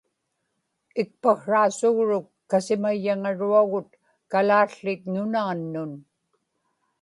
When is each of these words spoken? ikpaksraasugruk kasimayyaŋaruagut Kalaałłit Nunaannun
ikpaksraasugruk 1.01 2.25
kasimayyaŋaruagut 2.51 3.89
Kalaałłit 4.31 5.01
Nunaannun 5.13 5.91